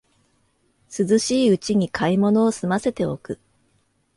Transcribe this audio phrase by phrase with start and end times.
[0.89, 3.39] 涼しいうちに買い物をすませておく